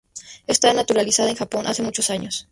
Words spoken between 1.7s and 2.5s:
muchos años.